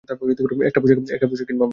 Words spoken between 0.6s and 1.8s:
পোশাক কিনবো আমরা।